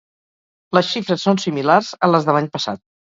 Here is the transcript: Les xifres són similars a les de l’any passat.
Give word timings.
Les 0.77 0.87
xifres 0.93 1.25
són 1.27 1.39
similars 1.43 1.91
a 2.09 2.09
les 2.13 2.25
de 2.31 2.35
l’any 2.37 2.49
passat. 2.57 2.83